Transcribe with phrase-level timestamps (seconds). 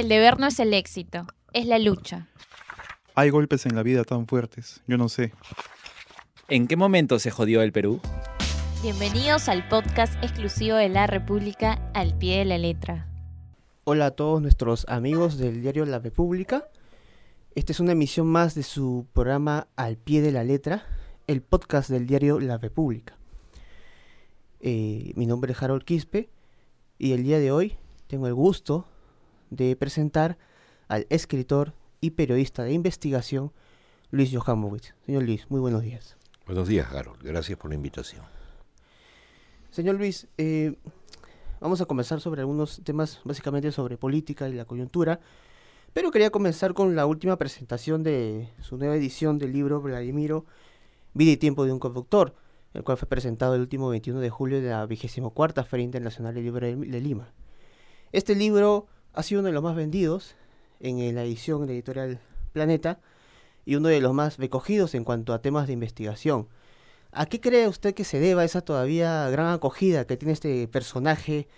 [0.00, 2.26] el deber no es el éxito, es la lucha.
[3.14, 5.34] Hay golpes en la vida tan fuertes, yo no sé.
[6.48, 8.00] ¿En qué momento se jodió el Perú?
[8.82, 13.08] Bienvenidos al podcast exclusivo de la República al pie de la letra.
[13.84, 16.70] Hola a todos nuestros amigos del diario La República.
[17.54, 20.86] Esta es una emisión más de su programa Al pie de la letra,
[21.26, 23.18] el podcast del diario La República.
[24.60, 26.30] Eh, mi nombre es Harold Quispe
[26.96, 27.76] y el día de hoy
[28.06, 28.86] tengo el gusto
[29.50, 30.38] de presentar
[30.88, 33.52] al escritor y periodista de investigación
[34.10, 34.94] Luis Johamowitz.
[35.06, 36.16] Señor Luis, muy buenos días.
[36.46, 37.22] Buenos días, Harold.
[37.22, 38.24] Gracias por la invitación.
[39.70, 40.74] Señor Luis, eh,
[41.60, 45.20] vamos a comenzar sobre algunos temas básicamente sobre política y la coyuntura,
[45.92, 50.44] pero quería comenzar con la última presentación de su nueva edición del libro Vladimiro,
[51.14, 52.34] Vida y Tiempo de un Conductor,
[52.74, 56.44] el cual fue presentado el último 21 de julio de la 24 Feria Internacional del
[56.44, 57.32] Libro de Lima.
[58.12, 60.36] Este libro ha sido uno de los más vendidos
[60.80, 62.20] en la edición de editorial
[62.52, 63.00] Planeta
[63.64, 66.48] y uno de los más recogidos en cuanto a temas de investigación.
[67.12, 71.48] ¿A qué cree usted que se deba esa todavía gran acogida que tiene este personaje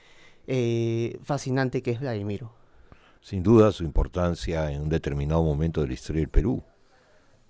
[0.47, 2.53] eh, fascinante que es Vladimiro?
[3.21, 6.63] Sin duda su importancia en un determinado momento de la historia del Perú.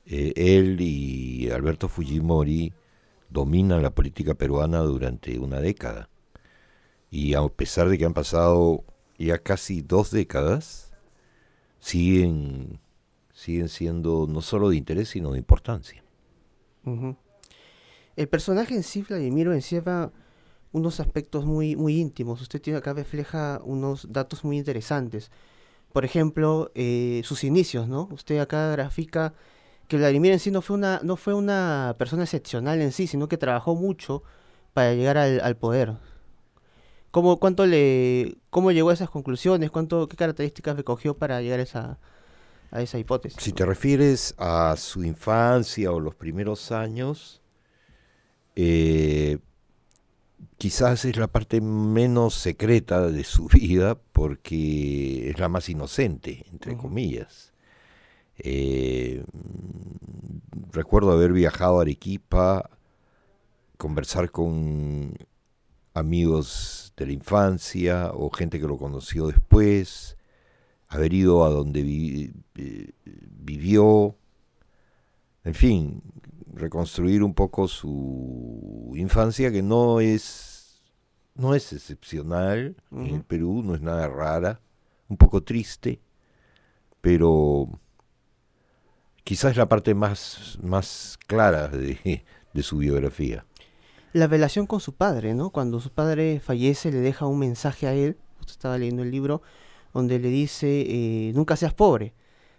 [0.05, 2.72] Eh, él y Alberto Fujimori
[3.31, 6.11] dominan la política peruana durante una década.
[7.11, 8.84] Y a pesar de que han pasado
[9.27, 10.92] ya casi dos décadas,
[11.81, 12.81] siguen,
[13.33, 16.03] siguen siendo no solo de interés, sino de importancia.
[18.17, 20.11] El personaje en sí, Vladimiro, encierra
[20.73, 22.41] unos aspectos muy, muy íntimos.
[22.41, 25.31] Usted tiene acá refleja unos datos muy interesantes.
[25.93, 28.09] Por ejemplo, eh, sus inicios, ¿no?
[28.11, 29.34] Usted acá grafica
[29.89, 33.28] que Vladimir en sí no fue una, no fue una persona excepcional en sí, sino
[33.28, 34.23] que trabajó mucho
[34.73, 35.95] para llegar al poder.
[37.13, 39.71] ¿Cómo, cuánto le, ¿Cómo llegó a esas conclusiones?
[39.71, 41.99] ¿Cuánto, ¿Qué características recogió para llegar a esa,
[42.71, 43.41] a esa hipótesis?
[43.41, 47.43] Si te refieres a su infancia o los primeros años,
[48.56, 49.39] eh,
[50.56, 56.78] quizás es la parte menos secreta de su vida porque es la más inocente, entre
[56.78, 57.53] comillas.
[58.39, 59.22] Eh,
[60.71, 62.71] recuerdo haber viajado a Arequipa,
[63.77, 65.15] conversar con
[65.94, 70.16] amigos de la infancia o gente que lo conoció después,
[70.88, 72.92] haber ido a donde eh,
[73.30, 74.16] vivió,
[75.44, 76.03] en fin,
[76.54, 80.82] reconstruir un poco su infancia que no es
[81.34, 82.76] no es excepcional.
[82.91, 84.60] En el Perú, no es nada rara,
[85.09, 85.98] un poco triste,
[87.00, 87.70] pero
[89.24, 92.22] quizás es la parte más, más clara de
[92.62, 93.47] su biografía
[94.12, 95.50] la relación con su padre, ¿no?
[95.50, 99.43] Cuando su padre fallece le deja un mensaje a él, usted estaba leyendo el libro,
[99.95, 102.12] donde le dice, eh, nunca seas pobre.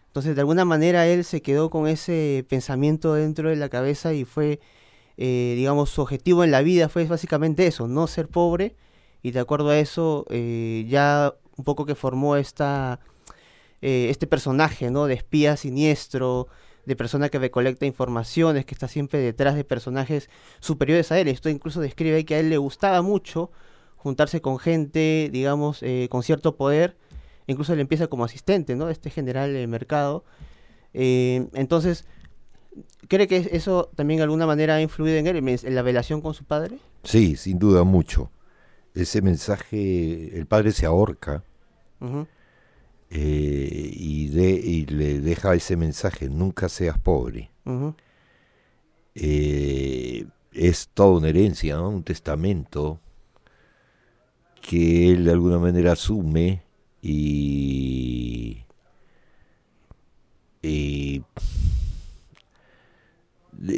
[0.08, 4.26] Entonces, de alguna manera, él se quedó con ese pensamiento dentro de la cabeza y
[4.26, 4.60] fue,
[5.18, 8.76] eh, digamos, su objetivo en la vida fue básicamente eso, no ser pobre.
[9.24, 13.00] Y de acuerdo a eso, eh, ya un poco que formó esta,
[13.82, 15.08] este personaje, ¿no?
[15.08, 16.48] De espía siniestro,
[16.86, 20.30] de persona que recolecta informaciones, que está siempre detrás de personajes
[20.60, 21.28] superiores a él.
[21.28, 23.52] Esto incluso describe que a él le gustaba mucho
[23.96, 26.98] juntarse con gente, digamos, eh, con cierto poder.
[27.48, 28.90] Incluso él empieza como asistente, ¿no?
[28.90, 30.26] Este general de mercado.
[30.94, 32.06] Eh, entonces,
[33.08, 36.34] ¿cree que eso también de alguna manera ha influido en él, en la relación con
[36.34, 36.78] su padre?
[37.04, 38.30] Sí, sin duda mucho.
[38.94, 41.44] Ese mensaje, el padre se ahorca.
[43.16, 47.52] Eh, y, y, le deja ese mensaje, nunca seas pobre.
[49.14, 53.00] Eh, es toda una herencia, un testamento
[54.62, 56.64] que él de alguna manera asume
[57.04, 58.64] y,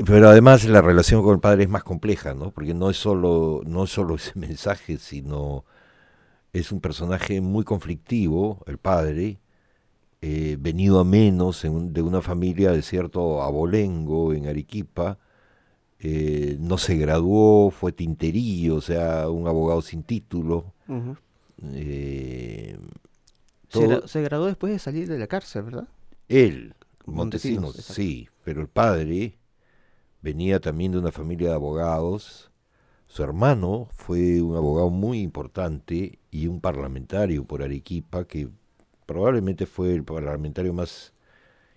[0.06, 2.52] pero además la relación con el padre es más compleja, ¿no?
[2.52, 5.66] Porque no es solo no es solo ese mensaje, sino
[6.55, 9.40] es un personaje muy conflictivo, el padre,
[10.22, 15.17] eh, venido a menos de una familia de cierto abolengo en Arequipa,
[15.99, 20.73] eh, no se graduó, fue tinterillo, o sea, un abogado sin título.
[21.73, 22.78] Eh,
[24.05, 25.90] se, graduó después de salir de la cárcel, ¿verdad?
[26.29, 26.73] Él,
[27.05, 29.37] Montesinos, sí, pero el padre
[30.22, 32.49] venía también de una familia de abogados
[33.16, 38.50] su hermano fue un abogado muy importante y un parlamentario por Arequipa, que
[39.06, 41.14] probablemente fue el parlamentario más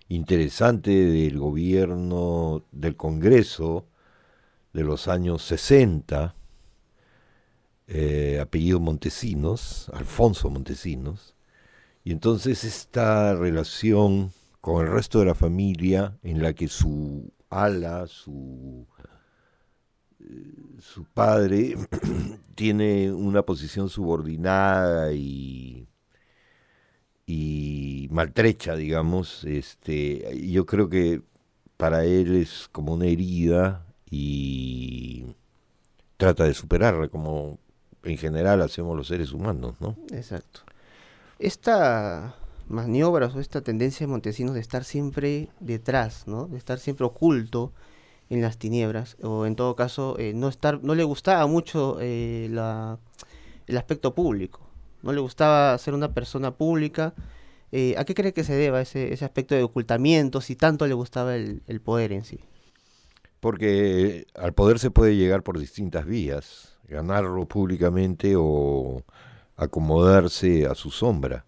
[0.09, 3.85] interesante del gobierno del Congreso
[4.73, 6.35] de los años 60,
[7.87, 11.37] eh, apellido Montesinos, Alfonso Montesinos,
[12.03, 18.07] Y entonces esta relación con el resto de la familia en la que su ala,
[18.07, 18.85] su,
[20.81, 21.75] su padre
[22.55, 25.87] tiene una posición subordinada y,
[27.25, 31.21] y maltrecha, digamos, este, yo creo que
[31.77, 35.25] para él es como una herida y
[36.17, 37.59] trata de superarla como
[38.03, 39.95] en general hacemos los seres humanos, ¿no?
[40.11, 40.61] Exacto.
[41.37, 42.35] Esta
[42.67, 46.47] maniobra o esta tendencia de Montesinos de estar siempre detrás, ¿no?
[46.47, 47.73] De estar siempre oculto
[48.29, 52.47] en las tinieblas, o en todo caso, eh, no estar, no le gustaba mucho eh,
[52.51, 52.99] la,
[53.65, 54.61] el aspecto público,
[55.01, 57.13] no le gustaba ser una persona pública.
[57.71, 60.93] Eh, ¿A qué cree que se deba ese, ese aspecto de ocultamiento si tanto le
[60.93, 62.39] gustaba el, poder en sí?
[63.39, 69.03] Porque al poder se puede llegar por distintas vías, ganarlo públicamente o
[69.55, 71.45] acomodarse a su sombra.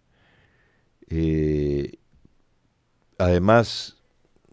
[3.18, 4.00] Además,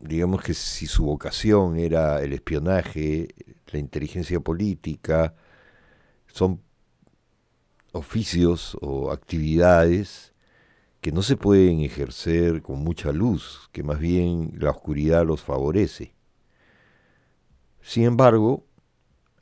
[0.01, 3.29] digamos que si su vocación era el espionaje,
[3.73, 5.35] la inteligencia política,
[6.27, 6.63] son
[7.93, 10.35] oficios o actividades
[11.01, 16.15] que no se pueden ejercer con mucha luz, que más bien la oscuridad los favorece.
[17.81, 18.67] Sin embargo,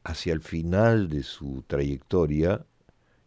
[0.04, 2.66] hacia el final de su trayectoria,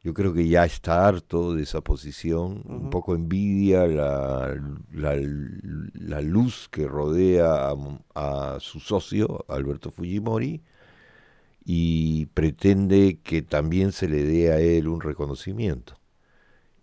[0.02, 4.56] yo creo que ya está harto de esa posición, un poco envidia la,
[4.94, 7.76] la, luz que rodea a,
[8.16, 10.62] a, su socio, Alberto Fujimori,
[11.66, 16.00] y pretende que también se le dé a él un reconocimiento.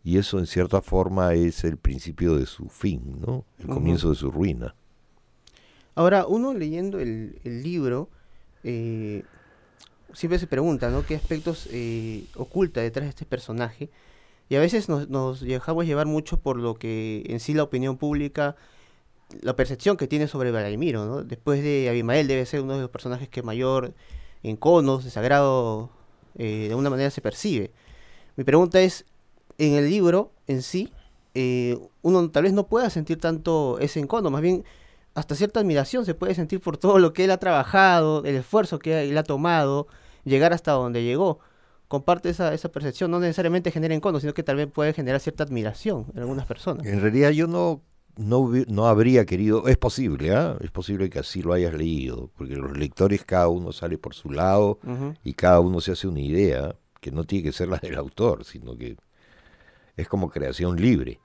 [0.04, 3.44] Y eso en cierta forma es el principio de su fin, ¿no?
[3.58, 4.76] El comienzo de su ruina.
[5.96, 8.10] Ahora, uno leyendo el, el libro,
[8.62, 9.24] eh,
[10.16, 11.04] siempre se pregunta, ¿no?
[11.04, 13.90] ¿Qué aspectos eh, oculta detrás de este personaje?
[14.48, 18.56] Y a veces nos, dejamos llevar mucho por lo que en sí la opinión pública,
[19.42, 21.22] la percepción que tiene sobre Vladimiro, ¿no?
[21.22, 23.92] Después de Abimael debe ser uno de los personajes que mayor
[24.42, 25.90] enconos, desagrado,
[26.36, 27.72] eh, de alguna manera se percibe.
[28.36, 29.04] Mi pregunta es,
[29.58, 30.92] en el libro en sí,
[31.34, 34.64] eh, uno tal vez no pueda sentir tanto ese encono, más bien
[35.14, 38.78] hasta cierta admiración se puede sentir por todo lo que él ha trabajado, el esfuerzo
[38.78, 39.88] que él ha tomado,
[40.26, 41.38] llegar hasta donde llegó.
[41.88, 45.44] Comparte esa, esa percepción, no necesariamente genera encono, sino que tal vez puede generar cierta
[45.44, 46.84] admiración en algunas personas.
[46.84, 47.80] En realidad yo no,
[48.16, 50.56] no, no habría querido, es posible, ¿eh?
[50.60, 54.30] es posible que así lo hayas leído, porque los lectores cada uno sale por su
[54.30, 55.16] lado uh -huh.
[55.22, 58.44] y cada uno se hace una idea que no tiene que ser la del autor,
[58.44, 58.96] sino que
[59.96, 61.20] es como creación libre.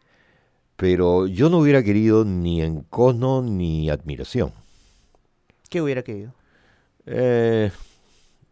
[0.75, 4.51] Pero yo no hubiera querido ni encono ni admiración.
[5.69, 6.33] ¿Qué hubiera querido?
[7.05, 7.71] Eh,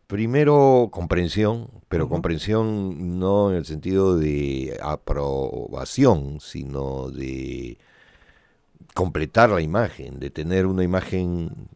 [0.09, 2.09] Primero, comprensión, pero uh -huh.
[2.09, 7.77] comprensión no en el sentido de aprobación, sino de
[8.95, 11.69] completar la imagen, de tener una imagen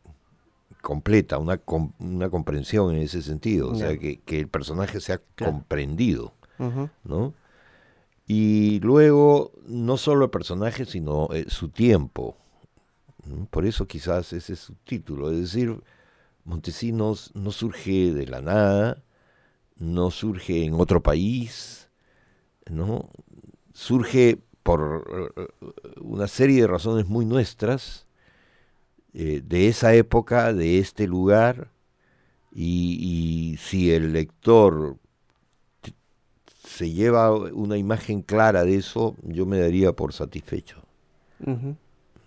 [0.81, 1.61] completa, una,
[1.99, 5.53] una comprensión en ese sentido, o sea, que, que, el personaje sea claro.
[5.53, 6.89] comprendido, uh -huh.
[7.03, 7.35] ¿no?
[8.25, 12.35] Y luego, no solo el personaje, sino eh, su tiempo.
[13.51, 15.83] Por eso quizás ese es su título, es decir,
[16.45, 19.03] Montesinos no surge de la nada,
[19.77, 21.89] no surge en otro país,
[22.69, 23.09] ¿no?
[23.73, 25.33] Surge por
[26.01, 28.05] una serie de razones muy nuestras,
[29.13, 31.69] eh, de esa época, de este lugar,
[32.53, 32.97] y,
[33.53, 34.97] y si el lector
[36.63, 40.77] se lleva una imagen clara de eso, yo me daría por satisfecho.
[41.45, 41.75] Uh -huh.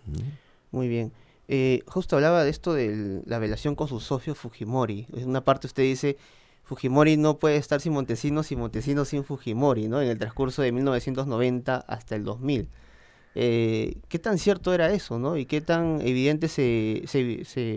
[0.05, 0.31] ¿Mm?
[0.71, 1.11] Muy bien.
[1.47, 5.07] Eh, justo hablaba de esto de la relación con su socio Fujimori.
[5.13, 6.17] En una parte usted dice,
[6.63, 10.01] Fujimori no puede estar sin Montesinos y Montesinos sin Fujimori, ¿no?
[10.01, 12.67] En el transcurso de 1990 hasta el 2000.
[13.35, 15.37] Eh, ¿Qué tan cierto era eso, no?
[15.37, 17.03] Y qué tan evidente se,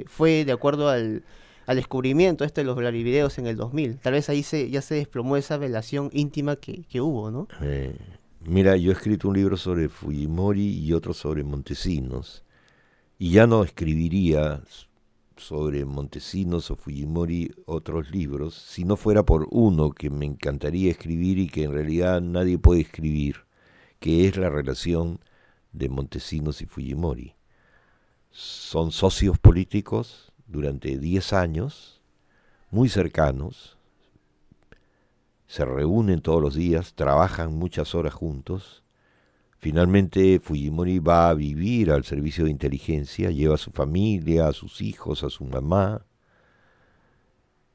[0.08, 1.22] fue de acuerdo al,
[1.68, 3.98] descubrimiento este de los Vladivideos en el 2000.
[3.98, 7.46] Tal vez ahí se, ya se desplomó esa relación íntima que, que hubo, ¿no?
[7.62, 7.94] Eh,
[8.40, 12.42] mira, yo he escrito un libro sobre Fujimori y otro sobre Montesinos
[13.20, 14.62] y ya no escribiría
[15.36, 21.38] sobre Montesinos o Fujimori otros libros si no fuera por uno que me encantaría escribir
[21.38, 23.44] y que en realidad nadie puede escribir,
[23.98, 25.20] que es la relación
[25.72, 27.34] de Montesinos y Fujimori.
[28.30, 32.00] Son socios políticos durante 10 años,
[32.70, 33.76] muy cercanos,
[35.46, 38.82] se reúnen todos los días, trabajan muchas horas juntos,
[39.60, 44.80] Finalmente Fujimori va a vivir al servicio de inteligencia, lleva a su familia, a sus
[44.80, 46.02] hijos, a su mamá.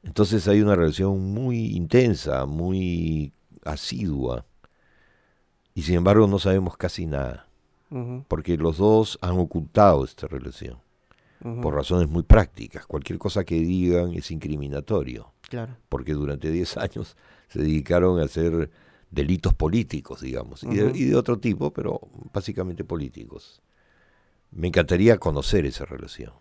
[0.02, 3.32] Entonces hay una relación muy intensa, muy
[3.64, 4.44] asidua.
[5.74, 7.48] Y sin embargo no sabemos casi nada,
[8.28, 10.78] porque los dos han ocultado esta relación,
[11.62, 12.86] por razones muy prácticas.
[12.86, 15.76] Cualquier cosa que digan es incriminatorio, Claro.
[15.88, 17.16] porque durante 10 años
[17.48, 18.70] se dedicaron a hacer
[19.10, 20.96] delitos políticos, digamos, y, de, Ujú.
[20.96, 22.00] y de otro tipo, pero
[22.32, 23.62] básicamente políticos.
[24.50, 26.32] Me encantaría conocer esa relación,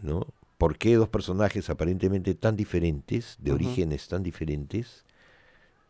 [0.00, 0.26] ¿no?
[0.58, 5.04] ¿Por qué dos personajes aparentemente tan diferentes, de orígenes tan diferentes,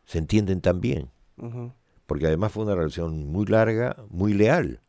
[0.04, 1.10] se entienden tan bien?
[2.06, 4.80] Porque además fue una relación muy larga, muy leal.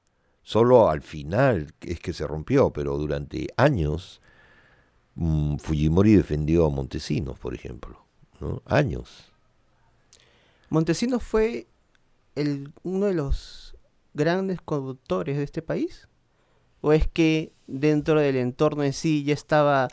[0.42, 4.22] Solo al final es que se rompió, pero durante años
[5.16, 8.06] mm, Fujimori defendió a Montesinos, por ejemplo,
[8.40, 8.62] ¿no?
[8.66, 9.33] Años.
[10.74, 11.68] Montesinos fue
[12.82, 13.78] uno de los
[14.16, 16.08] grandes conductores de este país?
[16.82, 19.88] ¿O es que dentro del entorno en sí ya estaba,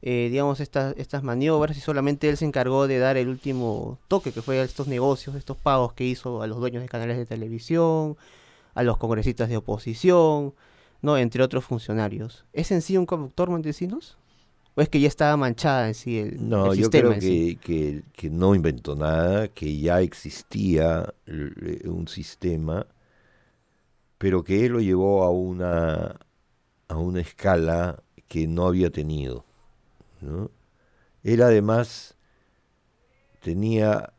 [0.00, 4.40] eh, digamos, estas maniobras y solamente él se encargó de dar el último toque, que
[4.40, 8.16] fue a estos negocios, estos pagos que hizo a los dueños de canales de televisión,
[8.72, 10.54] a los congresistas de oposición,
[11.02, 11.18] ¿no?
[11.18, 12.46] entre otros funcionarios?
[12.54, 14.16] ¿Es en sí un conductor Montesinos?
[14.76, 17.44] ¿O es que ya estaba manchada en sí el, No, el yo sistema creo sí?
[17.50, 21.14] que, que- que no inventó nada, que ya existía
[21.84, 22.86] un sistema,
[24.18, 26.16] pero que él lo llevó a una,
[26.88, 29.44] a una escala que no había tenido.
[30.22, 30.50] ¿no?
[31.24, 32.16] Él además
[33.40, 34.12] tenía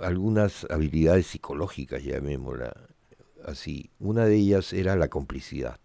[0.00, 2.74] algunas habilidades psicológicas, llamémosla
[3.46, 3.90] así.
[4.00, 5.80] Una de ellas era la complicidad,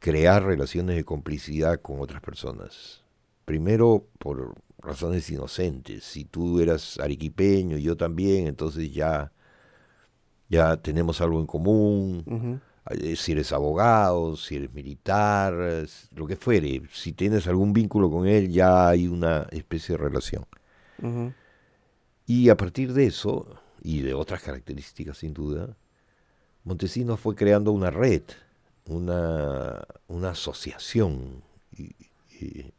[0.00, 3.03] crear relaciones de complicidad con otras personas.
[3.44, 6.04] Primero por razones inocentes.
[6.04, 9.32] Si tú eras arequipeño y yo también, entonces ya,
[10.48, 12.60] ya tenemos algo en común.
[12.90, 16.82] Eh, Si eres abogado, si eres militar, lo que fuere.
[16.92, 20.44] Si tienes algún vínculo con él, ya hay una especie de relación.
[22.26, 23.46] Y a partir de eso,
[23.82, 25.76] y de otras características sin duda,
[26.64, 28.22] Montesinos fue creando una red,
[28.86, 31.42] una, una asociación
[31.76, 31.94] y-
[32.40, 32.72] y-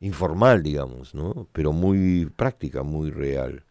[0.00, 1.48] informal, digamos, ¿no?
[1.52, 3.64] pero muy práctica, muy real,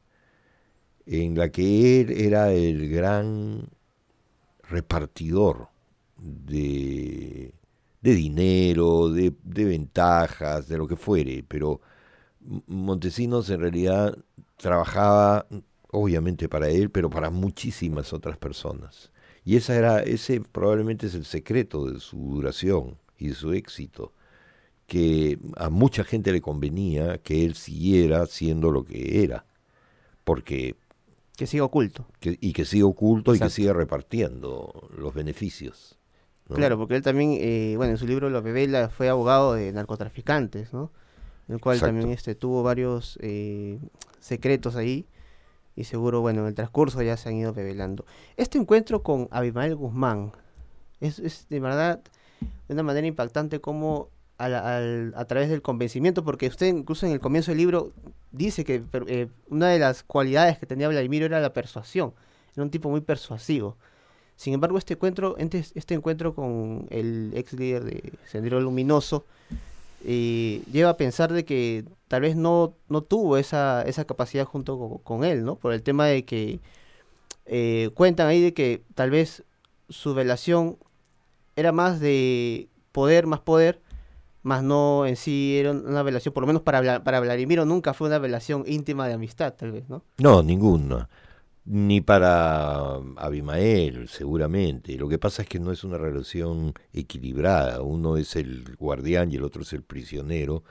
[1.06, 3.70] en la que él era el gran
[4.64, 5.70] repartidor
[6.18, 7.54] de,
[8.02, 11.82] de dinero, de, de ventajas, de lo que fuere, pero
[12.68, 14.18] Montesinos en realidad
[14.58, 15.48] trabajaba
[15.92, 19.12] obviamente para él, pero para muchísimas otras personas.
[19.44, 24.14] Y esa era, ese probablemente es el secreto de su duración y de su éxito,
[24.88, 29.46] que a mucha gente le convenía que él siguiera siendo lo que era,
[30.24, 30.76] porque
[31.38, 32.06] Que siga oculto.
[32.20, 36.00] que- y que siga oculto y que siga repartiendo los beneficios.
[36.50, 36.56] ¿no?
[36.56, 40.72] Claro, porque él también, eh, bueno, en su libro lo revela, fue abogado de narcotraficantes,
[40.74, 40.92] ¿no?
[41.50, 41.94] El cual Exacto.
[41.94, 43.80] también este, tuvo varios eh,
[44.22, 45.06] secretos ahí
[45.76, 48.06] y seguro, bueno, en el transcurso ya se han ido revelando.
[48.38, 50.32] Este encuentro con Abimael Guzmán
[51.02, 52.02] es, es de verdad
[52.68, 57.52] de una manera impactante como a, través del convencimiento, porque usted incluso en el comienzo
[57.52, 57.92] del libro
[58.32, 62.14] dice que eh, una de las cualidades que tenía Vladimiro era la persuasión,
[62.56, 63.78] era un tipo muy persuasivo.
[64.36, 69.26] Sin embargo, este encuentro, este, este encuentro con el ex líder de Sendero Luminoso
[70.06, 74.78] eh, lleva a pensar de que tal vez no, no tuvo esa, esa capacidad junto
[74.78, 75.56] co- con, él, ¿no?
[75.56, 76.60] Por el tema de que
[77.48, 79.44] eh, cuentan ahí de que tal vez
[79.90, 80.78] su relación
[81.56, 83.82] era más de poder, más poder,
[84.44, 88.08] más no en sí era una relación, por lo menos para, para Vladimiro nunca fue
[88.08, 90.04] una relación íntima de amistad, tal vez, ¿no?
[90.18, 91.10] No, ninguna.
[91.66, 94.96] Ni para Abimael, seguramente.
[94.98, 97.82] Lo que pasa es que no es una relación equilibrada.
[97.82, 100.64] Uno es el guardián y el otro es el prisionero.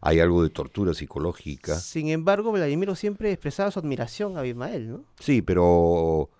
[0.00, 1.74] Hay algo de tortura psicológica.
[1.74, 5.04] Sin embargo, Vladimiro siempre expresaba su admiración a Abimael, ¿no?
[5.20, 6.30] Sí, pero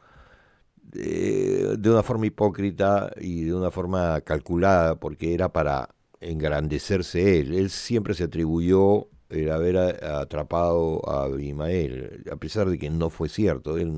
[0.95, 7.55] eh, de una forma hipócrita y de una forma calculada, porque era para engrandecerse él.
[7.55, 13.29] Él siempre se atribuyó el haber atrapado a Abimael, a pesar de que no fue
[13.29, 13.93] cierto, él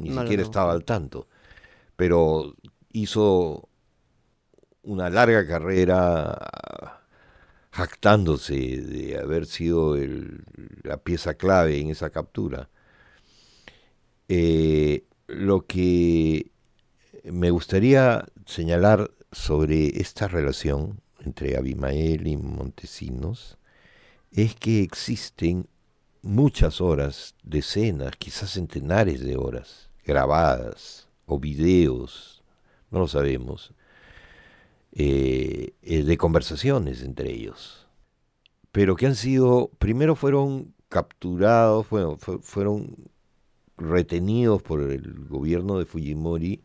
[0.00, 0.48] ni no, siquiera no.
[0.48, 1.28] estaba al tanto.
[1.96, 2.54] Pero
[2.92, 3.68] hizo
[4.82, 7.00] una larga carrera
[7.72, 10.44] jactándose de haber sido el-
[10.82, 12.68] la pieza clave en esa captura.
[14.28, 16.50] Eh, lo que
[17.24, 23.58] me gustaría señalar sobre esta relación entre Abimael y Montesinos
[24.30, 25.66] es que existen
[26.22, 32.42] muchas horas, decenas, quizás centenares de horas grabadas o videos,
[32.90, 33.72] no lo sabemos,
[34.92, 37.86] eh, de conversaciones entre ellos,
[38.72, 42.96] pero que han sido, primero fueron capturados, bueno, fue- fueron
[43.76, 46.62] retenidos por el gobierno de Fujimori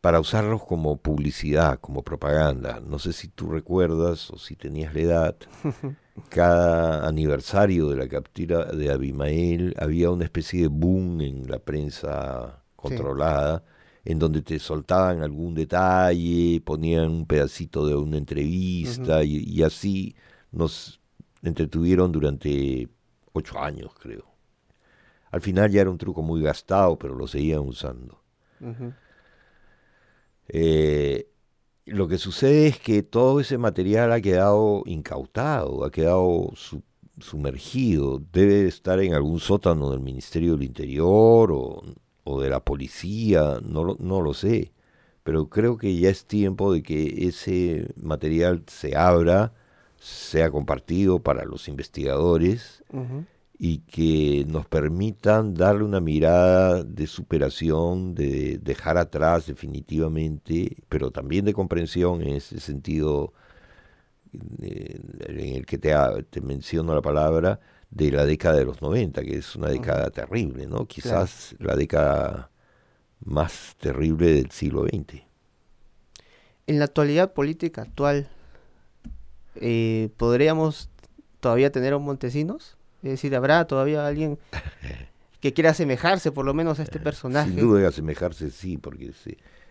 [0.00, 2.80] para usarlos como publicidad, como propaganda.
[2.80, 5.36] No sé si tú recuerdas o si tenías la edad,
[6.28, 12.62] cada aniversario de la captura de Abimael había una especie de boom en la prensa
[12.76, 13.64] controlada,
[14.04, 20.14] en donde te soltaban algún detalle, ponían un pedacito de una entrevista y, y así
[20.52, 21.00] nos
[21.42, 22.88] entretuvieron durante
[23.32, 24.24] ocho años, creo.
[25.30, 28.22] Al final ya era un truco muy gastado, pero lo seguían usando.
[30.48, 31.28] Eh,
[31.86, 36.52] lo que sucede es que todo ese material ha quedado incautado, ha quedado
[37.20, 43.96] sumergido, debe estar en algún sótano del Ministerio del Interior o, de la policía, no,
[43.98, 44.72] no lo sé,
[45.22, 49.54] pero creo que ya es tiempo de que ese material se abra,
[49.98, 52.84] sea compartido para los investigadores
[53.58, 61.44] y que nos permitan darle una mirada de superación, de dejar atrás definitivamente, pero también
[61.44, 63.32] de comprensión en ese sentido
[64.32, 65.92] en el que te,
[66.30, 67.60] te menciono la palabra,
[67.90, 70.86] de la década de los 90, que es una década terrible, ¿no?
[70.86, 72.50] Quizás la década
[73.24, 75.22] más terrible del siglo XX.
[76.66, 78.28] En la actualidad política actual,
[79.56, 80.90] eh, ¿podríamos
[81.40, 82.77] todavía tener un Montesinos?
[83.02, 84.38] Es decir, ¿habrá todavía alguien
[85.40, 87.50] que quiera asemejarse por lo menos a este personaje?
[87.50, 89.12] Sin duda asemejarse sí, porque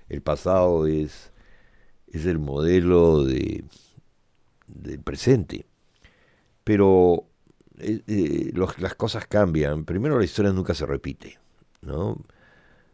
[0.10, 1.32] el pasado es,
[2.12, 3.66] es el modelo de,
[4.68, 5.66] del presente.
[6.64, 7.26] Pero
[7.80, 9.86] eh, eh, las cosas cambian.
[9.86, 11.38] Primero la historia nunca se repite,
[11.82, 12.18] ¿no?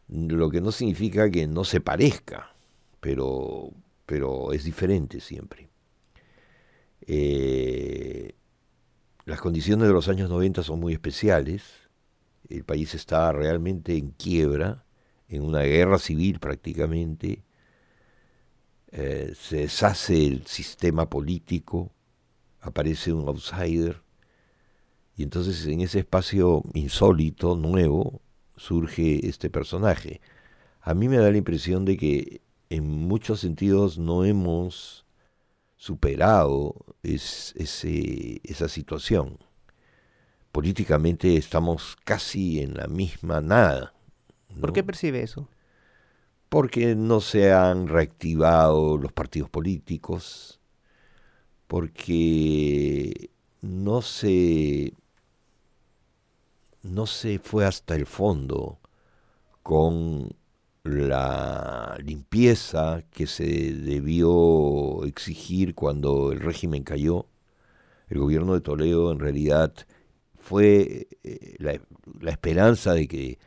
[0.09, 2.53] Lo que no significa que no se parezca,
[2.99, 3.71] pero,
[4.05, 5.69] pero es diferente siempre.
[7.07, 8.35] Eh,
[9.25, 11.63] las condiciones de los años 90 son muy especiales.
[12.49, 14.83] El país está realmente en quiebra,
[15.29, 17.43] en una guerra civil prácticamente.
[18.91, 21.91] Eh, se deshace el sistema político,
[22.59, 24.01] aparece un outsider.
[25.15, 28.21] Y entonces en ese espacio insólito, nuevo,
[28.57, 30.21] surge este personaje.
[30.81, 35.02] A mí me da la impresión de que en muchos sentidos no hemos
[35.83, 39.37] superado es, ese, esa situación.
[40.53, 43.93] Políticamente estamos casi en la misma nada.
[44.61, 45.49] ¿Por qué percibe eso?
[46.47, 50.61] Porque no se han reactivado los partidos políticos,
[51.67, 54.93] porque no se,
[56.81, 58.79] no se fue hasta el fondo
[59.63, 60.33] con
[60.83, 67.27] la limpieza que se debió exigir cuando el régimen cayó.
[68.09, 69.73] El gobierno de Toledo en realidad
[70.39, 73.39] fue eh, la, esperanza de que,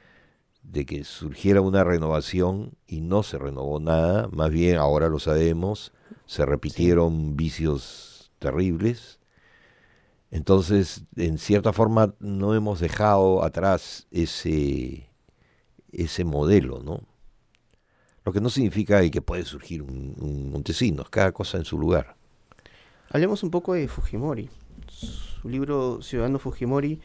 [0.63, 5.93] de que surgiera una renovación y no se renovó nada, más bien ahora lo sabemos,
[6.27, 9.21] se repitieron vicios terribles.
[10.31, 15.09] Entonces, en cierta forma, no hemos dejado atrás ese,
[15.93, 17.03] ese modelo, ¿no?
[18.27, 22.17] Lo que no significa que puede surgir un, Montesinos, cada cosa en su lugar.
[23.09, 24.51] Hablemos un poco de Fujimori.
[24.89, 27.01] Su libro Ciudadano Fujimori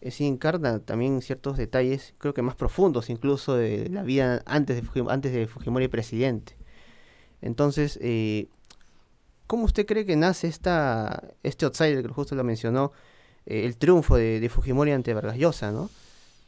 [0.00, 4.82] eh, encarna también ciertos detalles, creo que más profundos incluso de la vida antes de
[4.82, 6.56] Fujimori, antes de Fujimori presidente.
[7.42, 8.46] Entonces, eh,
[9.48, 12.92] ¿cómo usted cree que nace esta, este outsider que justo lo mencionó,
[13.44, 15.90] eh, el triunfo de, Fujimori ante Vargas Llosa, ¿no?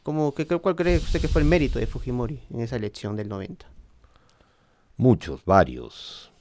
[0.01, 3.27] ¿Cómo, qué, ¿Cuál cree usted que fue el mérito de Fujimori en esa elección del
[3.27, 3.72] 90?
[4.97, 6.31] Muchos, varios.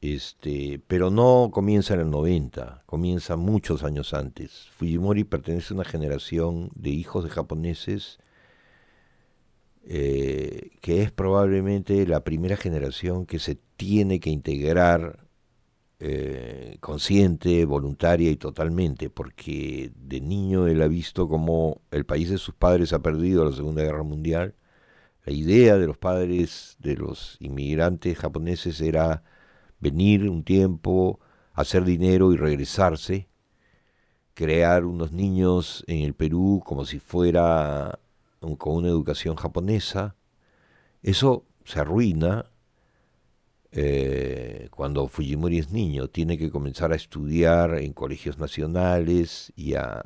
[0.00, 4.68] Este, pero no comienza en el 90, comienza muchos años antes.
[4.72, 8.18] Fujimori pertenece a una generación de hijos de japoneses
[9.82, 15.26] eh, que es probablemente la primera generación que se tiene que integrar
[16.00, 22.38] eh, consciente, voluntaria y totalmente, porque de niño él ha visto como el país de
[22.38, 24.54] sus padres ha perdido la Segunda Guerra Mundial
[25.24, 29.22] la idea de los padres de los inmigrantes japoneses era
[29.78, 31.20] venir un tiempo,
[31.52, 33.28] hacer dinero y regresarse,
[34.34, 37.98] crear unos niños en el Perú como si fuera
[38.58, 40.16] con una educación japonesa.
[41.02, 42.50] Eso se arruina
[43.72, 50.02] eh, cuando Fujimori es niño, tiene que comenzar a estudiar en colegios nacionales y a,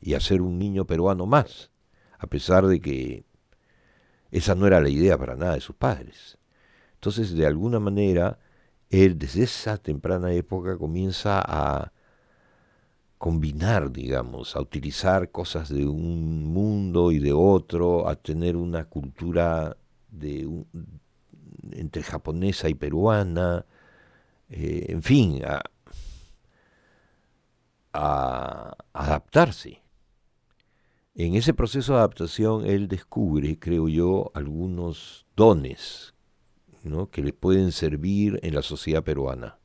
[0.00, 1.70] y a ser un niño peruano más,
[2.18, 3.24] a pesar de que
[4.32, 6.38] esa no era la idea para nada de sus padres.
[6.94, 8.38] Entonces, de alguna manera,
[8.90, 11.92] él desde esa temprana época comienza a
[13.18, 19.76] combinar, digamos, a utilizar cosas de un mundo y de otro, a tener una cultura
[20.10, 20.48] de
[21.72, 23.66] entre japonesa y peruana,
[24.50, 25.42] eh, en fin,
[27.92, 29.81] a adaptarse.
[31.14, 36.14] En ese proceso de adaptación él descubre, creo yo, algunos dones
[36.82, 37.10] ¿no?
[37.10, 39.58] que le pueden servir en la sociedad peruana.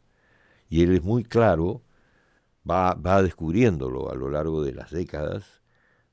[0.69, 1.83] Y él es muy claro,
[2.69, 5.61] va, va descubriéndolo a lo largo de las décadas,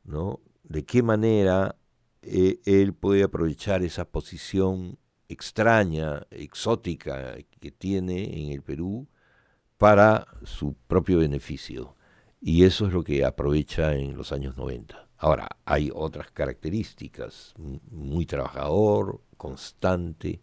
[0.05, 0.40] ¿no?
[0.62, 1.75] de qué manera
[2.23, 9.09] eh, él puede aprovechar esa posición extraña, exótica que tiene en el Perú
[9.79, 11.97] para su propio beneficio.
[12.40, 15.09] Y eso es lo que aprovecha en los años 90.
[15.24, 17.54] Ahora, hay otras características,
[17.90, 20.42] muy trabajador, constante,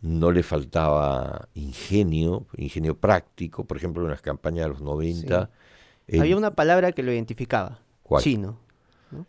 [0.00, 5.50] no le faltaba ingenio, ingenio práctico, por ejemplo, en las campañas de los 90.
[6.06, 7.80] él- Había una palabra que lo identificaba.
[8.04, 8.22] ¿Cuál?
[8.22, 8.60] Chino.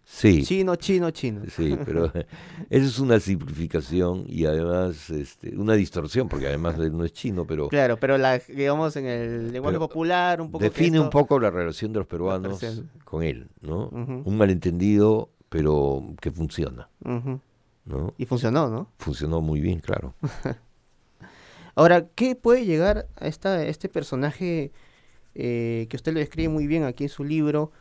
[0.04, 1.42] Sí, Chino, chino, chino.
[1.50, 2.06] Sí, pero
[2.70, 7.46] eso es una simplificación y además este, una distorsión, porque además él no es chino,
[7.46, 11.50] pero Claro, pero la, digamos en el lenguaje popular un poco define un poco la
[11.50, 12.60] relación de los peruanos
[13.04, 13.90] con él, ¿no?
[13.90, 16.90] Un malentendido, pero que funciona.
[17.86, 18.14] ¿no?
[18.18, 18.92] Y funcionó, ¿no?
[18.98, 20.14] Funcionó muy bien, claro.
[21.76, 24.72] Ahora, ¿qué puede llegar a esta, este personaje
[25.36, 27.72] eh, que usted lo describe muy bien aquí en su libro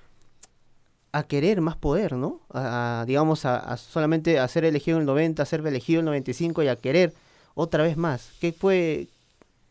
[1.13, 2.41] a querer más poder, ¿no?
[2.51, 6.07] A, digamos, a, a solamente a ser elegido en el 90, a ser elegido en
[6.07, 7.13] el 95 y a querer
[7.55, 8.33] otra vez más.
[8.41, 9.09] ¿Qué fue,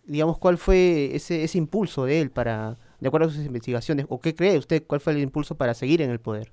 [0.06, 4.20] digamos, cuál fue ese, ese impulso de él para, de acuerdo a sus investigaciones, o
[4.20, 6.52] qué cree usted, cuál fue el impulso para seguir en el poder?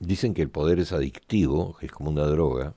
[0.00, 2.74] Dicen que el poder es adictivo, que es como una droga.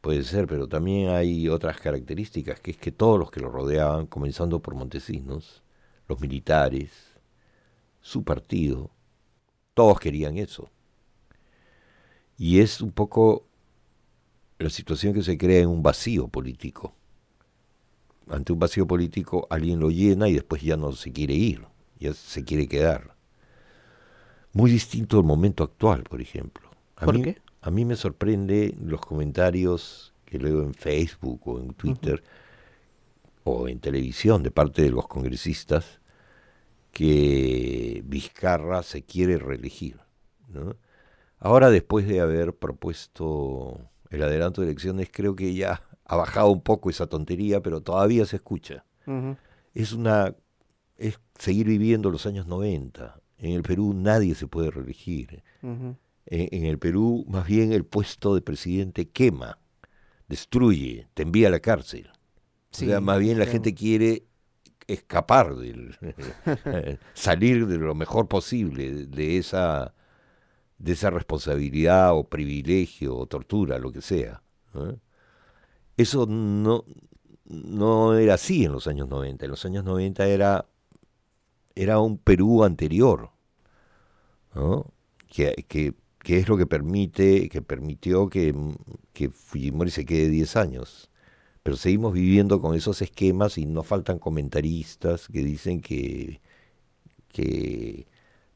[0.00, 4.06] Puede ser, pero también hay otras características, que es que todos los que lo rodeaban,
[4.06, 5.62] comenzando por Montesinos,
[6.08, 6.90] los militares,
[8.00, 8.90] su partido,
[9.76, 10.70] todos querían eso.
[12.38, 13.44] Y es un poco
[14.58, 16.94] la situación que se crea en un vacío político.
[18.30, 21.66] Ante un vacío político alguien lo llena y después ya no se quiere ir,
[22.00, 23.14] ya se quiere quedar.
[24.54, 26.70] Muy distinto al momento actual, por ejemplo.
[26.96, 27.42] A ¿Por mí, qué?
[27.60, 32.24] A mí me sorprende los comentarios que leo en Facebook o en Twitter
[33.44, 36.00] o en televisión de parte de los congresistas
[36.96, 40.00] que Vizcarra se quiere reelegir.
[40.48, 40.76] ¿no?
[41.38, 46.62] Ahora, después de haber propuesto el adelanto de elecciones, creo que ya ha bajado un
[46.62, 48.86] poco esa tontería, pero todavía se escucha.
[49.74, 50.34] Es una
[50.96, 53.20] es seguir viviendo los años 90.
[53.36, 55.42] En el Perú nadie se puede reelegir.
[55.60, 59.58] En, en el Perú, más bien el puesto de presidente quema,
[60.28, 62.08] destruye, te envía a la cárcel.
[62.70, 64.24] Sí, o sea, más bien la gente quiere
[64.88, 65.96] escapar del
[67.14, 69.94] salir de lo mejor posible de esa
[70.78, 74.42] de esa responsabilidad o privilegio o tortura, lo que sea.
[74.74, 74.96] ¿eh?
[75.96, 76.84] Eso no,
[77.46, 79.44] no era así en los años 90.
[79.44, 80.66] En los años 90 era,
[81.74, 83.30] era un Perú anterior,
[84.54, 84.92] ¿no?
[85.28, 88.54] que, que, que es lo que permite, que permitió que,
[89.12, 91.10] que Fujimori se quede 10 años.
[91.66, 96.40] Pero seguimos viviendo con esos esquemas y no faltan comentaristas que dicen que,
[97.32, 98.06] que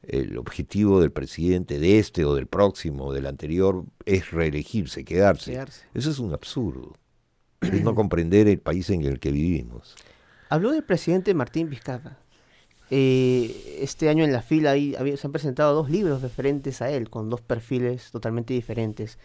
[0.05, 5.51] el objetivo del presidente, de este o del próximo o del anterior, es reelegirse, quedarse.
[5.51, 5.85] Quedarse.
[5.93, 6.95] Eso es un absurdo.
[7.61, 9.97] Es no comprender el país en el que vivimos.
[10.49, 12.17] Habló del presidente Martín Vizcarra.
[12.93, 16.91] Eh, este año en la fila ahí había- se han presentado dos libros referentes a
[16.91, 19.19] él, con dos perfiles totalmente diferentes.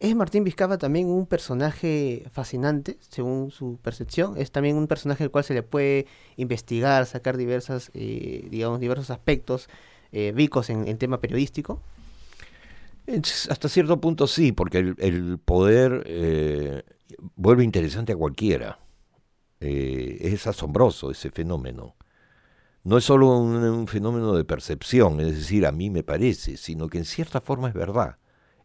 [0.00, 4.36] ¿Es Martín Vizcarra también un personaje fascinante, según su percepción?
[4.36, 6.06] ¿Es también un personaje al cual se le puede
[6.36, 9.68] investigar, sacar diversas, eh, digamos, diversos aspectos
[10.12, 10.32] eh,
[10.68, 11.82] en, en tema periodístico?
[13.50, 16.84] Hasta cierto punto sí, porque el, el poder eh,
[17.34, 18.78] vuelve interesante a cualquiera.
[19.60, 21.96] Eh, es asombroso ese fenómeno.
[22.84, 26.88] No es solo un, un fenómeno de percepción, es decir, a mí me parece, sino
[26.88, 28.18] que en cierta forma es verdad.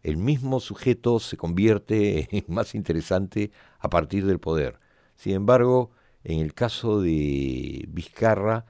[0.04, 4.80] El mismo sujeto se convierte en más interesante a partir del poder.
[5.16, 5.92] Sin embargo,
[6.24, 8.66] en el caso de Vizcarra,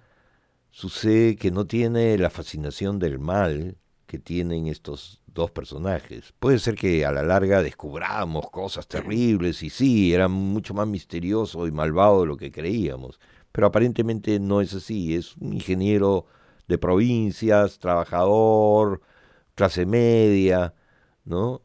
[0.69, 6.34] sucede que no tiene la fascinación del mal que tienen estos dos personajes.
[6.39, 11.65] Puede ser que a la larga descubramos cosas terribles y sí, era mucho más misterioso
[11.67, 13.19] y malvado de lo que creíamos,
[13.52, 16.28] pero aparentemente no es así, es un ingeniero
[16.67, 19.02] de provincias, trabajador,
[19.56, 20.74] clase media,
[21.26, 21.62] ¿no?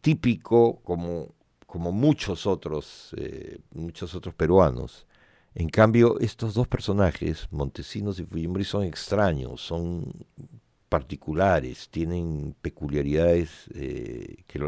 [0.00, 1.34] Típico como,
[1.66, 5.06] como muchos otros, eh, muchos otros peruanos.
[5.54, 10.12] En cambio, estos dos personajes, Montesinos y Fujimori, son extraños, son
[10.88, 14.58] particulares, tienen peculiaridades eh, que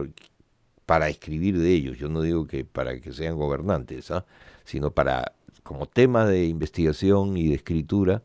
[0.87, 1.98] para escribir de ellos.
[1.98, 4.24] Yo no digo que para que sean gobernantes, ¿ah?
[4.64, 8.22] sino para, como temas de investigación y de escritura,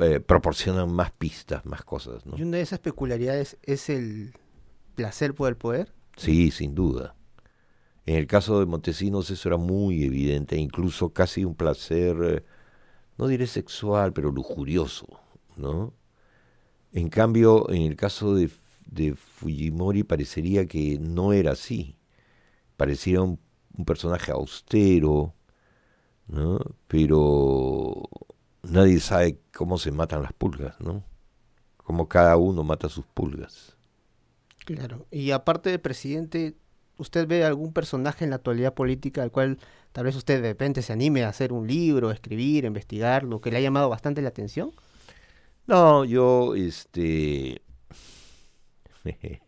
[0.00, 2.26] eh, proporcionan más pistas, más cosas.
[2.26, 2.36] ¿no?
[2.36, 4.34] Y una de esas peculiaridades es el
[4.94, 5.92] placer por el poder.
[6.16, 7.14] Sí, sin duda.
[8.06, 12.44] En el caso de Montesinos eso era muy evidente, incluso casi un placer, eh,
[13.18, 15.06] no diré sexual, pero lujurioso,
[15.56, 15.92] ¿no?
[16.92, 18.50] En cambio, en el caso de,
[18.86, 21.96] de Fujimori parecería que no era así.
[22.76, 23.40] Pareciera un,
[23.76, 25.34] un personaje austero,
[26.28, 26.60] ¿no?
[26.88, 28.08] Pero
[28.70, 31.02] nadie sabe cómo se matan las pulgas, ¿no?
[31.78, 33.76] Cómo cada uno mata sus pulgas.
[34.64, 35.06] Claro.
[35.10, 36.56] Y aparte del presidente,
[36.98, 39.58] ¿usted ve algún personaje en la actualidad política al cual
[39.92, 43.50] tal vez usted de repente se anime a hacer un libro, escribir, investigar, lo que
[43.50, 44.72] le ha llamado bastante la atención?
[45.66, 47.62] No, yo, este,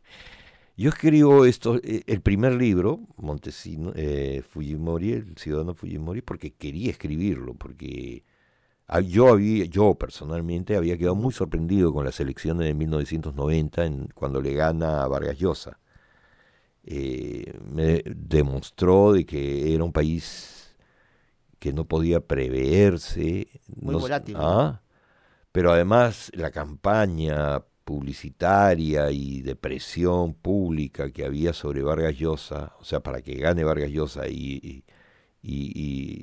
[0.76, 6.90] yo escribo esto, eh, el primer libro, Montesino, eh, Fujimori, el ciudadano Fujimori, porque quería
[6.90, 8.24] escribirlo, porque
[9.05, 14.40] yo había, yo personalmente había quedado muy sorprendido con las elecciones de 1990, en, cuando
[14.40, 15.79] le gana a Vargas Llosa.
[16.85, 20.77] Eh, me demostró de que era un país
[21.59, 23.48] que no podía preverse.
[23.77, 24.37] Muy no volátil.
[24.38, 24.83] ¿ah?
[25.53, 32.85] pero además la campaña publicitaria y de presión pública que había sobre Vargas Llosa, o
[32.85, 34.85] sea, para que gane Vargas Llosa y, y-
[35.42, 35.72] y-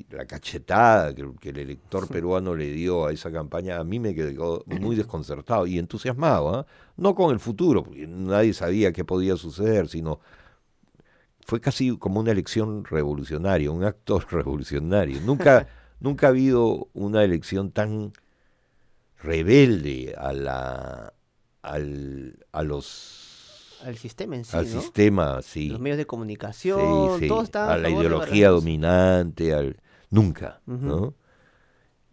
[0.09, 3.99] y la cachetada que, que el elector peruano le dio a esa campaña, a mí
[3.99, 6.65] me quedó muy desconcertado y entusiasmado, ¿ah?
[6.97, 10.19] no con el futuro, porque nadie sabía qué podía suceder, sino
[11.47, 15.19] fue casi como una elección revolucionaria, un acto revolucionario.
[15.21, 15.67] Nunca,
[15.99, 18.11] nunca ha habido una elección tan
[19.21, 21.13] rebelde a la
[21.61, 23.24] al, a los
[23.85, 24.81] Al sistema en sí, al ¿no?
[24.81, 29.77] sistema sí, Los medios de comunicación, sí, todo está a la ideología dominante al
[30.09, 30.61] nunca.
[30.65, 31.13] ¿no?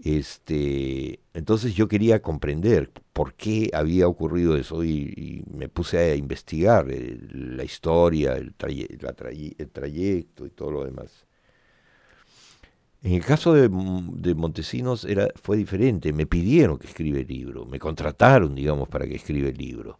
[0.04, 6.14] este entonces yo quería comprender por qué había ocurrido eso y, y me puse a
[6.16, 11.24] investigar eh, la historia el, traye- la traye- el trayecto y todo lo demás
[13.02, 16.12] en el caso de, M- de Montesinos era, fue diferente.
[16.12, 19.98] Me pidieron que escriba el libro, me contrataron, digamos, para que escriba el libro.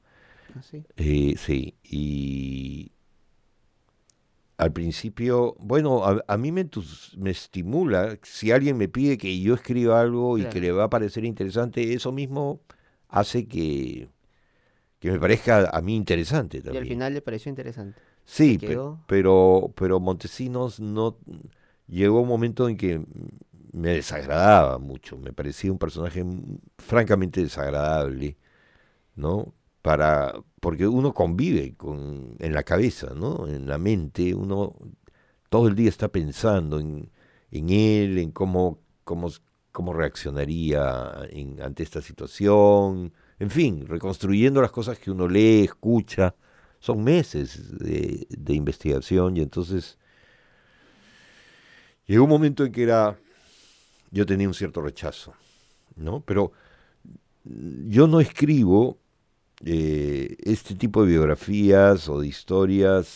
[0.59, 0.85] Así.
[0.97, 2.93] Eh, sí, y
[4.59, 6.69] al principio, bueno, a, a mí me,
[7.17, 10.91] me estimula, si alguien me pide que yo escriba algo y que le va a
[10.91, 12.61] parecer interesante, eso mismo
[13.09, 14.09] hace que,
[15.01, 16.83] que me parezca a mí interesante Y también.
[16.85, 18.03] al final le pareció interesante.
[18.25, 21.19] Sí, pe- pero, pero Montesinos no
[21.89, 23.05] llegó un momento en que
[23.73, 26.25] me desagradaba mucho, me parecía un personaje
[26.79, 28.37] francamente desagradable,
[29.17, 29.55] ¿no?
[29.83, 33.49] Para, porque uno convive con, en la cabeza, ¿no?
[33.49, 34.77] En la mente, uno
[35.49, 37.11] todo el día está pensando en,
[37.51, 39.29] él, en cómo, cómo,
[39.71, 41.11] cómo reaccionaría
[41.61, 46.35] ante esta situación, en fin, reconstruyendo las cosas que uno lee, escucha.
[46.79, 49.99] Son meses de, de investigación y entonces
[52.07, 53.19] llegó un momento en que era,
[54.11, 55.35] yo tenía un cierto rechazo,
[55.97, 56.21] ¿no?
[56.21, 56.53] Pero
[57.45, 59.02] yo no escribo
[59.65, 63.07] eh, este tipo de biografías o de historias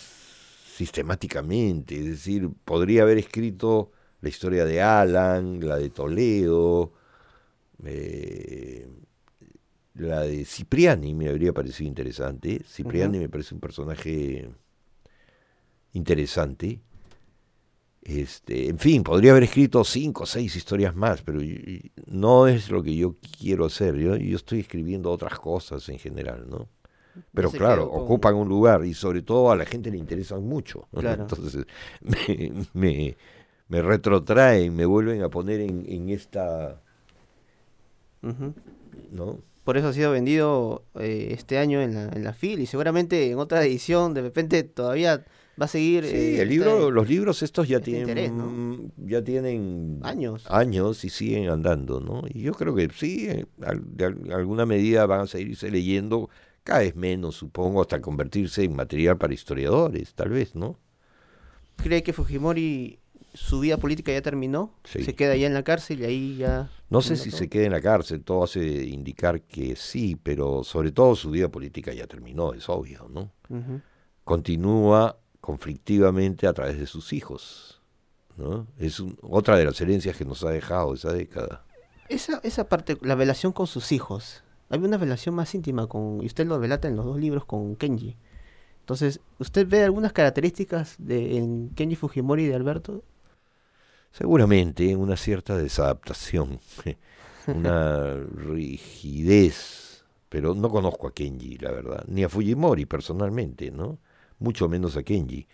[0.77, 6.93] sistemáticamente, es decir, podría haber escrito la historia de Alan, la de Toledo,
[7.85, 8.87] eh,
[9.95, 12.63] la de Cipriani me habría parecido interesante.
[12.65, 14.51] Cipriani me parece un personaje
[15.93, 16.81] interesante.
[18.09, 21.41] Este, en fin, podría haber escrito cinco o seis historias más, pero
[22.07, 23.97] no es lo que yo quiero hacer.
[23.97, 26.69] Yo, yo estoy escribiendo otras cosas en general, ¿no?
[27.35, 30.45] Pero se claro, con- ocupan un lugar y sobre todo a la gente le interesan
[30.47, 30.89] mucho.
[30.93, 31.23] Claro.
[31.23, 31.67] Entonces
[32.01, 33.17] me, me,
[33.69, 36.81] me retrotraen, me vuelven a poner en, en esta.
[39.11, 39.39] ¿no?
[39.65, 43.31] Por eso ha sido vendido eh, este año en la, en la FIL y seguramente
[43.31, 45.25] en otra edición de repente todavía
[45.61, 46.05] va a seguir.
[46.05, 48.91] Sí, eh, el libro, los libros estos ya este tienen, interés, ¿no?
[48.99, 50.45] ya tienen Años.
[50.49, 52.23] años y siguen andando, ¿no?
[52.29, 56.29] Y yo creo que sí, eh, de al- alguna medida van a seguirse leyendo
[56.63, 60.79] cada vez menos, supongo, hasta convertirse en material para historiadores, tal vez, ¿no?
[61.77, 62.99] ¿Cree que Fujimori
[63.35, 64.73] su vida política ya terminó?
[64.85, 65.05] Sí.
[65.05, 66.71] Se queda ya en la cárcel y ahí ya.
[66.89, 67.39] No sé si todo?
[67.39, 71.49] se queda en la cárcel, todo hace indicar que sí, pero sobre todo su vida
[71.49, 73.31] política ya terminó, es obvio, ¿no?
[74.25, 77.81] Continúa conflictivamente a través de sus hijos,
[78.37, 78.67] ¿no?
[78.79, 81.65] Es un- otra de las herencias que nos ha dejado esa década.
[82.09, 84.43] Esa, esa parte, la relación con sus hijos.
[84.71, 87.77] Hay una relación más íntima con, y usted lo relata en los dos libros con
[87.77, 88.17] Kenji.
[88.81, 93.05] Entonces, ¿usted ve algunas características de, en Kenji Fujimori y de Alberto?
[94.11, 96.59] Seguramente una cierta desadaptación,
[97.47, 103.99] una rigidez, pero no conozco a Kenji, la verdad, ni a Fujimori personalmente, ¿no?
[104.39, 105.47] Mucho menos a Kenji.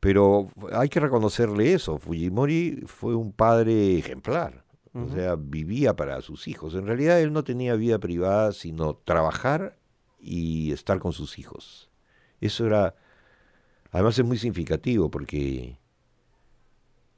[0.00, 6.48] Pero hay que reconocerle eso, Fujimori fue un padre ejemplar, o sea, vivía para sus
[6.48, 6.74] hijos.
[6.74, 9.76] En realidad él no tenía vida privada, sino trabajar
[10.18, 11.90] y estar con sus hijos.
[12.40, 12.94] Eso era,
[13.90, 15.78] además es muy significativo porque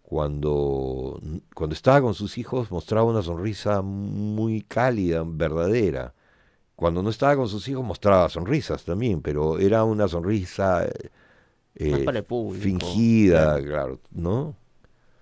[0.02, 1.20] cuando,
[1.54, 6.14] cuando estaba con sus hijos mostraba una sonrisa muy cálida, verdadera.
[6.78, 10.86] Cuando no estaba con sus hijos mostraba sonrisas también, pero era una sonrisa
[11.74, 14.54] eh, Más para el público, fingida, claro, ¿no?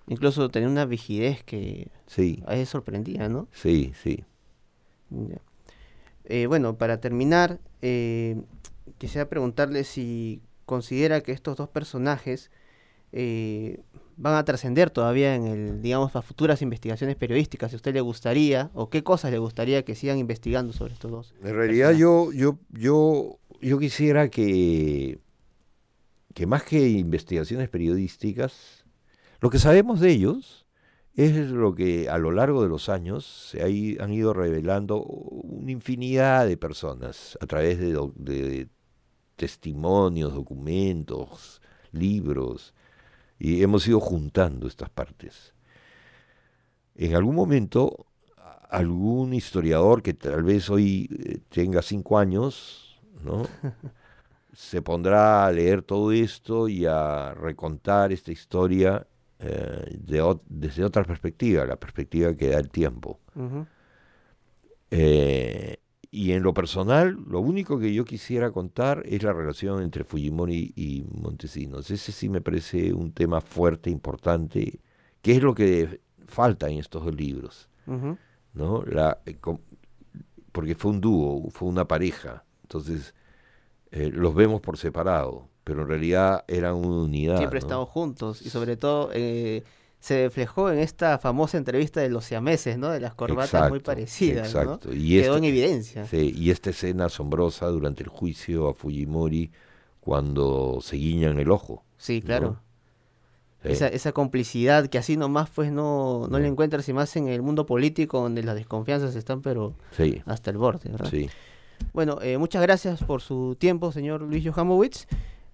[0.07, 3.47] Incluso tenía una vigidez que Sí, a veces sorprendía, ¿no?
[3.51, 4.23] sí, sí.
[5.09, 5.41] Ya.
[6.25, 8.39] Eh, bueno, para terminar, eh,
[8.99, 12.51] quisiera preguntarle si considera que estos dos personajes
[13.13, 13.79] eh,
[14.17, 18.01] van a trascender todavía en el, digamos, a futuras investigaciones periodísticas, si a usted le
[18.01, 21.35] gustaría, o qué cosas le gustaría que sigan investigando sobre estos dos.
[21.43, 25.19] En realidad yo, yo, yo, yo quisiera que,
[26.33, 28.83] que más que investigaciones periodísticas,
[29.39, 30.65] lo que sabemos de ellos
[31.13, 35.71] es lo que a lo largo de los años se ha han ido revelando una
[35.71, 38.67] infinidad de personas a través de
[39.35, 42.73] testimonios, documentos, libros,
[43.39, 45.53] y hemos ido juntando estas partes.
[46.95, 48.07] En algún momento,
[48.69, 53.43] algún historiador que tal vez hoy eh, tenga cinco años, ¿no?
[54.53, 59.05] se pondrá a leer todo esto y a recontar esta historia
[59.39, 63.19] eh, de desde otra perspectiva, la perspectiva que da el tiempo.
[64.89, 65.77] Eh,
[66.17, 70.73] y en lo personal, lo único que yo quisiera contar es la relación entre Fujimori
[70.75, 71.91] y Montesinos.
[71.91, 74.79] Ese sí me parece un tema fuerte, importante,
[75.21, 77.69] que es lo que falta en estos dos libros.
[78.53, 78.83] ¿no?
[78.85, 79.37] La, eh,
[80.51, 83.13] porque fue un dúo, fue una pareja, entonces
[83.91, 87.37] eh, los vemos por separado, pero en realidad eran una unidad.
[87.37, 87.67] Siempre ¿no?
[87.67, 89.63] estamos juntos y sobre todo eh,
[89.99, 92.89] se reflejó en esta famosa entrevista de los siameses, ¿no?
[92.89, 94.61] De las corbatas muy Exacto, parecidas, ¿no?
[94.61, 94.93] exacto.
[94.93, 96.05] Y Quedó esta- en evidencia.
[96.07, 99.51] Sí, y esta escena asombrosa durante el juicio a Fujimori
[99.99, 101.83] cuando se guiñan el ojo.
[101.97, 102.47] Sí, claro.
[102.51, 102.67] ¿no?
[103.63, 106.51] Sí, Esa, esa complicidad que así nomás pues no, no le No.
[106.51, 110.57] encuentras y más en el mundo político donde las desconfianzas están pero sí, hasta el
[110.57, 111.09] borde, ¿verdad?
[111.09, 111.29] sí.
[111.93, 115.05] Bueno, eh, muchas gracias por su tiempo, señor Luis Johamowitz.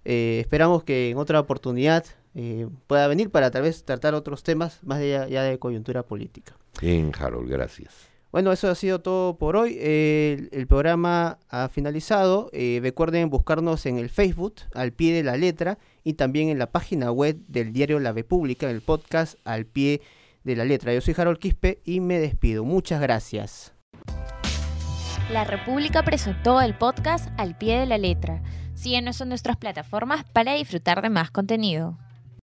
[0.05, 4.79] Eh, esperamos que en otra oportunidad eh, pueda venir para tal vez tratar otros temas
[4.83, 6.55] más ya, ya de coyuntura política.
[6.81, 8.13] Bien, Harold, gracias.
[8.31, 9.77] Bueno, eso ha sido todo por hoy.
[9.79, 12.49] El, el programa ha finalizado.
[12.51, 16.71] Eh, recuerden buscarnos en el Facebook, al pie de la letra, y también en la
[16.71, 20.01] página web del diario La República, el podcast al pie
[20.43, 20.93] de la letra.
[20.95, 22.63] Yo soy Harold Quispe y me despido.
[22.63, 23.73] Muchas gracias.
[25.31, 28.41] La República presentó el podcast Al pie de la letra.
[28.73, 31.99] Síguenos en nuestras plataformas para disfrutar de más contenido.